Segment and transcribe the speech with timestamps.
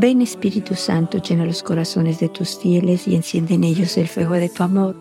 [0.00, 4.32] Ven Espíritu Santo, llena los corazones de tus fieles y enciende en ellos el fuego
[4.32, 4.96] de tu amor.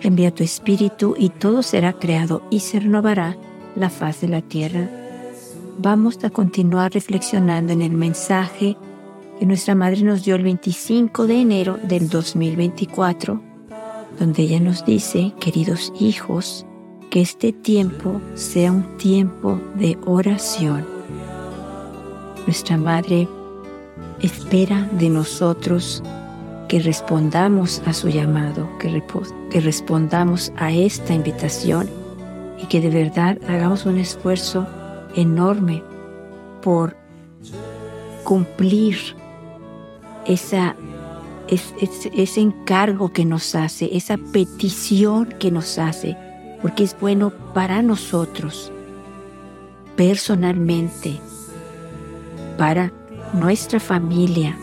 [0.00, 3.36] Envía tu Espíritu y todo será creado y se renovará
[3.76, 4.90] la faz de la tierra.
[5.78, 8.76] Vamos a continuar reflexionando en el mensaje
[9.38, 13.40] que nuestra Madre nos dio el 25 de enero del 2024,
[14.18, 16.66] donde ella nos dice, queridos hijos,
[17.08, 20.84] que este tiempo sea un tiempo de oración.
[22.48, 23.28] Nuestra Madre
[24.20, 26.02] espera de nosotros
[26.68, 31.88] que respondamos a su llamado, que, respondamos a esta invitación
[32.60, 34.66] y que de verdad hagamos un esfuerzo
[35.14, 35.82] enorme
[36.62, 36.96] por
[38.24, 38.96] cumplir
[40.26, 40.74] esa,
[41.48, 46.16] ese encargo que nos hace, esa petición que nos hace,
[46.62, 48.72] porque es bueno para nosotros,
[49.96, 51.20] personalmente,
[52.56, 52.90] para
[53.32, 54.58] nuestra familia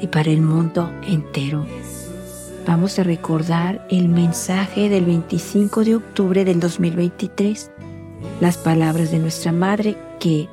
[0.00, 1.66] y para el mundo entero.
[2.66, 7.70] Vamos a recordar el mensaje del 25 de octubre del 2023,
[8.40, 10.48] las palabras de nuestra Madre que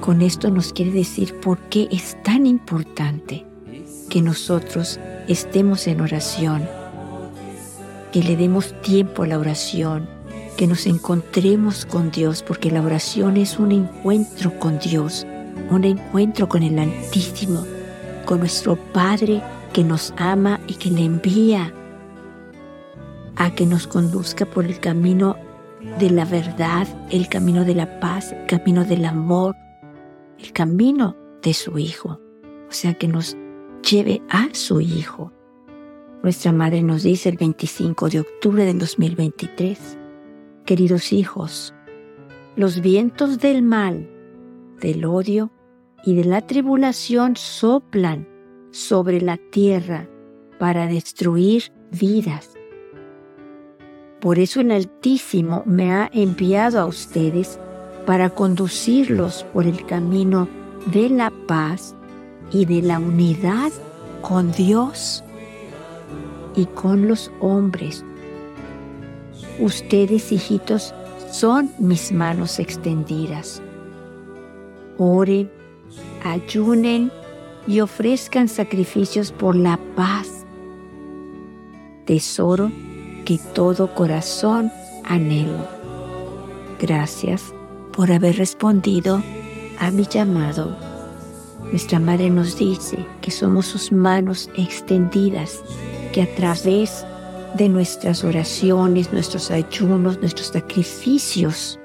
[0.00, 3.44] con esto nos quiere decir por qué es tan importante
[4.08, 6.68] que nosotros estemos en oración,
[8.12, 10.08] que le demos tiempo a la oración,
[10.56, 15.26] que nos encontremos con Dios, porque la oración es un encuentro con Dios,
[15.70, 17.64] un encuentro con el Altísimo,
[18.24, 21.72] con nuestro Padre que nos ama y que le envía
[23.36, 25.36] a que nos conduzca por el camino
[25.98, 29.54] de la verdad, el camino de la paz, el camino del amor,
[30.38, 32.20] el camino de su Hijo.
[32.68, 33.36] O sea, que nos
[33.88, 35.32] lleve a su Hijo.
[36.22, 39.98] Nuestra Madre nos dice el 25 de octubre del 2023,
[40.64, 41.72] queridos hijos,
[42.56, 44.10] los vientos del mal,
[44.80, 45.52] del odio
[46.04, 48.26] y de la tribulación soplan
[48.70, 50.08] sobre la tierra
[50.58, 52.54] para destruir vidas.
[54.20, 57.58] Por eso el Altísimo me ha enviado a ustedes
[58.04, 60.48] para conducirlos por el camino
[60.92, 61.94] de la paz
[62.50, 63.70] y de la unidad
[64.22, 65.22] con Dios
[66.56, 68.04] y con los hombres.
[69.60, 70.94] Ustedes, hijitos,
[71.30, 73.62] son mis manos extendidas.
[74.96, 75.50] Oren
[76.22, 77.10] ayunen
[77.66, 80.44] y ofrezcan sacrificios por la paz,
[82.06, 82.70] tesoro
[83.24, 84.72] que todo corazón
[85.04, 85.68] anhela.
[86.80, 87.52] Gracias
[87.92, 89.22] por haber respondido
[89.78, 90.76] a mi llamado.
[91.70, 95.60] Nuestra Madre nos dice que somos sus manos extendidas,
[96.12, 97.04] que a través
[97.54, 101.78] de nuestras oraciones, nuestros ayunos, nuestros sacrificios,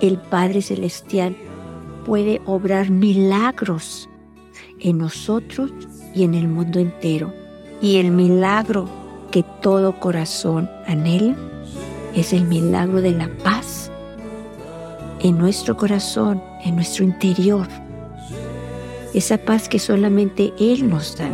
[0.00, 1.36] el Padre Celestial
[2.04, 4.08] puede obrar milagros
[4.80, 5.70] en nosotros
[6.14, 7.32] y en el mundo entero.
[7.80, 8.88] Y el milagro
[9.30, 11.36] que todo corazón anhela
[12.14, 13.90] es el milagro de la paz
[15.20, 17.66] en nuestro corazón, en nuestro interior.
[19.14, 21.30] Esa paz que solamente Él nos da.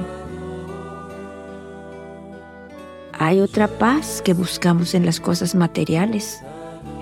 [3.12, 6.40] Hay otra paz que buscamos en las cosas materiales,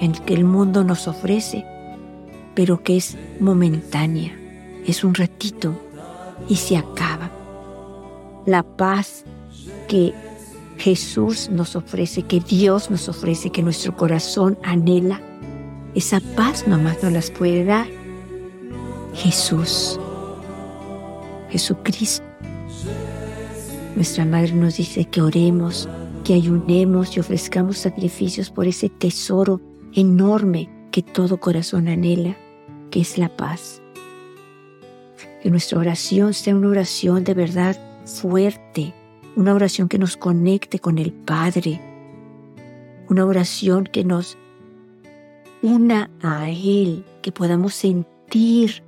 [0.00, 1.64] en que el mundo nos ofrece,
[2.54, 4.36] pero que es momentánea,
[4.86, 5.74] es un ratito
[6.48, 7.30] y se acaba.
[8.46, 9.24] La paz
[9.88, 10.12] que
[10.78, 15.20] Jesús nos ofrece, que Dios nos ofrece, que nuestro corazón anhela,
[15.94, 17.86] esa paz nomás nos las puede dar
[19.14, 20.00] Jesús,
[21.50, 22.24] Jesucristo.
[23.94, 25.88] Nuestra Madre nos dice que oremos,
[26.24, 29.60] que ayunemos y ofrezcamos sacrificios por ese tesoro
[29.92, 32.36] enorme que todo corazón anhela,
[32.92, 33.82] que es la paz.
[35.42, 38.94] Que nuestra oración sea una oración de verdad fuerte,
[39.34, 41.80] una oración que nos conecte con el Padre,
[43.08, 44.38] una oración que nos
[45.62, 48.84] una a Él, que podamos sentir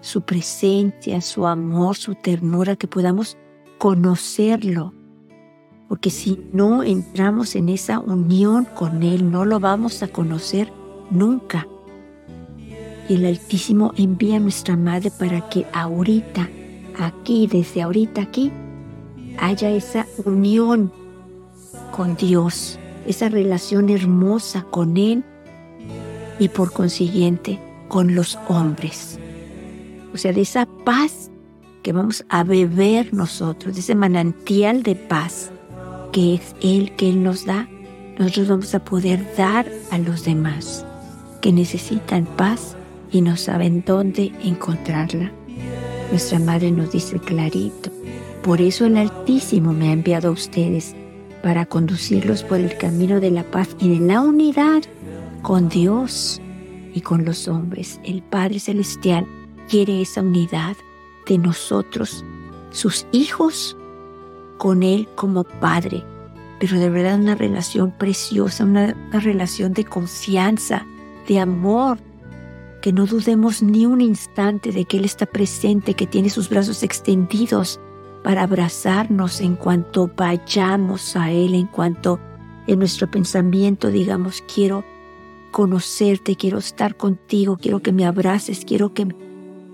[0.00, 3.36] su presencia, su amor, su ternura, que podamos
[3.78, 4.92] conocerlo.
[5.88, 10.72] Porque si no entramos en esa unión con Él, no lo vamos a conocer
[11.10, 11.66] nunca.
[13.08, 16.48] Y el Altísimo envía a nuestra Madre para que ahorita,
[16.98, 18.50] aquí, desde ahorita aquí,
[19.38, 20.92] haya esa unión
[21.90, 25.24] con Dios, esa relación hermosa con Él
[26.38, 29.18] y por consiguiente con los hombres.
[30.12, 31.30] O sea, de esa paz
[31.82, 35.50] que vamos a beber nosotros, de ese manantial de paz
[36.12, 37.68] que es Él que Él nos da,
[38.18, 40.86] nosotros vamos a poder dar a los demás
[41.40, 42.76] que necesitan paz
[43.14, 45.30] y no saben dónde encontrarla.
[46.10, 47.90] Nuestra Madre nos dice clarito,
[48.42, 50.96] por eso el Altísimo me ha enviado a ustedes
[51.40, 54.82] para conducirlos por el camino de la paz y de la unidad
[55.42, 56.40] con Dios
[56.92, 58.00] y con los hombres.
[58.04, 59.26] El Padre Celestial
[59.68, 60.76] quiere esa unidad
[61.28, 62.24] de nosotros,
[62.70, 63.76] sus hijos,
[64.58, 66.02] con Él como Padre,
[66.58, 70.84] pero de verdad una relación preciosa, una, relación de confianza,
[71.28, 71.98] de amor,
[72.84, 76.82] que no dudemos ni un instante de que Él está presente, que tiene sus brazos
[76.82, 77.80] extendidos
[78.22, 82.20] para abrazarnos en cuanto vayamos a Él, en cuanto
[82.66, 84.84] en nuestro pensamiento digamos, quiero
[85.50, 89.08] conocerte, quiero estar contigo, quiero que me abraces, quiero que,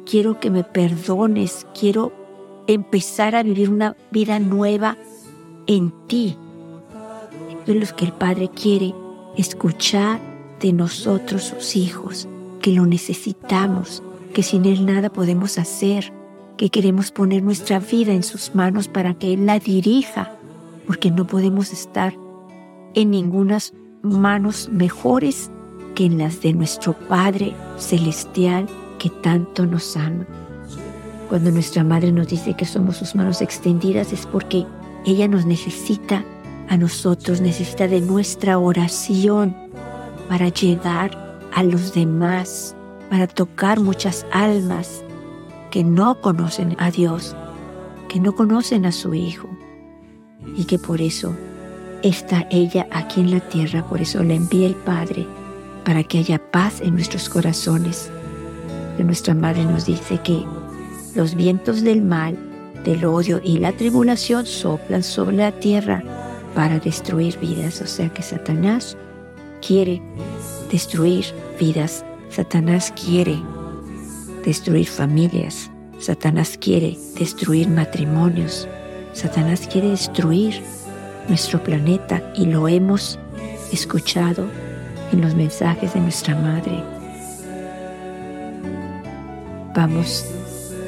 [0.08, 2.12] quiero que me perdones, quiero
[2.68, 4.96] empezar a vivir una vida nueva
[5.66, 6.36] en ti.
[7.66, 8.94] Es lo que el Padre quiere
[9.36, 10.20] escuchar
[10.60, 12.28] de nosotros, sus hijos,
[12.60, 14.02] que lo necesitamos,
[14.32, 16.12] que sin Él nada podemos hacer,
[16.56, 20.36] que queremos poner nuestra vida en sus manos para que Él la dirija,
[20.86, 22.14] porque no podemos estar
[22.94, 23.58] en ninguna
[24.02, 25.50] manos mejores
[25.94, 28.66] que en las de nuestro Padre Celestial
[28.98, 30.26] que tanto nos ama.
[31.28, 34.66] Cuando nuestra Madre nos dice que somos sus manos extendidas es porque
[35.06, 36.24] ella nos necesita
[36.68, 39.56] a nosotros, necesita de nuestra oración
[40.28, 42.74] para llegar a los demás,
[43.10, 45.02] para tocar muchas almas,
[45.70, 47.36] que no conocen a Dios,
[48.08, 49.48] que no conocen a su Hijo
[50.56, 51.34] y que por eso
[52.02, 55.26] está ella aquí en la tierra, por eso le envía el Padre,
[55.84, 58.10] para que haya paz en nuestros corazones.
[58.96, 60.44] Que nuestra Madre nos dice que
[61.14, 62.36] los vientos del mal,
[62.84, 66.02] del odio y la tribulación soplan sobre la tierra
[66.54, 68.96] para destruir vidas, o sea que Satanás
[69.66, 70.02] quiere
[70.70, 71.26] destruir
[71.58, 73.38] vidas, Satanás quiere
[74.44, 75.70] destruir familias.
[75.98, 78.66] Satanás quiere destruir matrimonios.
[79.12, 80.62] Satanás quiere destruir
[81.28, 83.18] nuestro planeta y lo hemos
[83.72, 84.46] escuchado
[85.12, 86.82] en los mensajes de nuestra Madre.
[89.74, 90.24] Vamos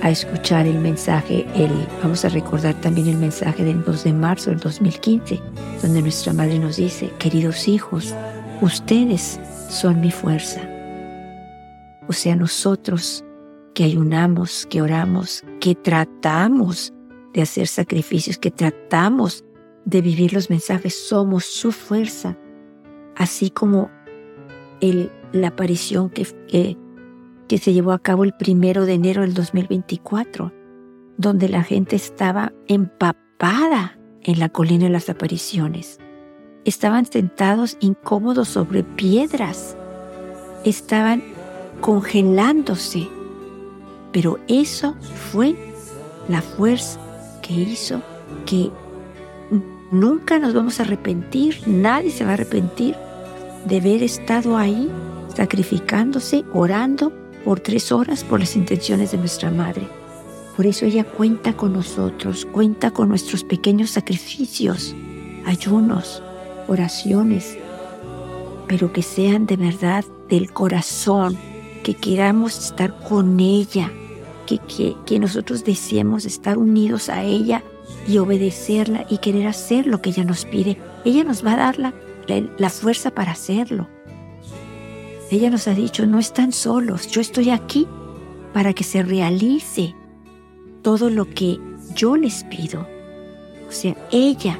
[0.01, 1.71] a escuchar el mensaje, el,
[2.03, 5.41] vamos a recordar también el mensaje del 2 de marzo del 2015,
[5.81, 8.15] donde nuestra Madre nos dice, queridos hijos,
[8.63, 10.61] ustedes son mi fuerza.
[12.09, 13.25] O sea, nosotros
[13.75, 16.93] que ayunamos, que oramos, que tratamos
[17.33, 19.45] de hacer sacrificios, que tratamos
[19.85, 22.37] de vivir los mensajes, somos su fuerza,
[23.17, 23.91] así como
[24.81, 30.53] el, la aparición que, que, se llevó a cabo el primero de enero del 2024,
[31.19, 35.99] donde la gente estaba empapada en la colina de las apariciones.
[36.65, 39.77] Estaban sentados incómodos sobre piedras,
[40.65, 41.23] estaban
[41.81, 43.09] congelándose.
[44.13, 44.95] Pero eso
[45.33, 45.57] fue
[46.29, 47.01] la fuerza
[47.43, 48.03] que hizo
[48.47, 48.71] que
[49.91, 52.97] nunca nos vamos a arrepentir, nadie se va a arrepentir
[53.67, 54.91] de haber estado ahí
[55.35, 57.13] sacrificándose, orando
[57.45, 59.89] por tres horas por las intenciones de nuestra Madre.
[60.57, 64.95] Por eso ella cuenta con nosotros, cuenta con nuestros pequeños sacrificios,
[65.47, 66.23] ayunos,
[66.69, 67.59] oraciones,
[68.69, 71.37] pero que sean de verdad del corazón,
[71.83, 73.91] que queramos estar con ella,
[74.47, 77.63] que, nosotros deseemos estar unidos a ella
[78.07, 80.79] y obedecerla y querer hacer lo que ella nos pide.
[81.05, 81.95] Ella nos va a dar la,
[82.59, 83.89] la, fuerza para hacerlo.
[85.31, 87.87] Ella nos ha dicho, no están solos, yo estoy aquí
[88.53, 89.95] para que se realice
[90.83, 91.59] todo lo que
[91.95, 92.87] yo les pido.
[93.69, 94.59] O sea, ella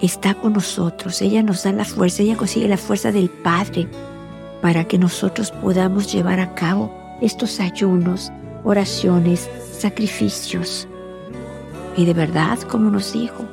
[0.00, 3.88] está con nosotros, ella nos da la fuerza, ella consigue la fuerza del Padre
[4.60, 8.32] para que nosotros podamos llevar a cabo estos ayunos,
[8.64, 10.88] oraciones, sacrificios.
[11.96, 13.44] Y de verdad, como nos dijo,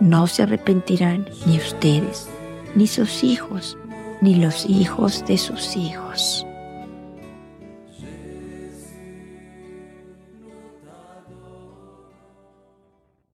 [0.00, 2.28] no se arrepentirán ni ustedes,
[2.74, 3.78] ni sus hijos,
[4.20, 6.45] ni los hijos de sus hijos.